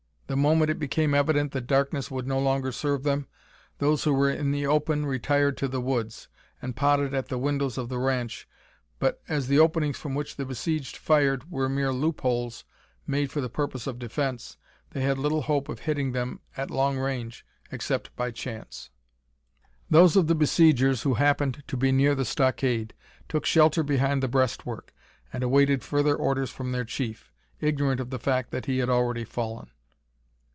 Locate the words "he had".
28.65-28.89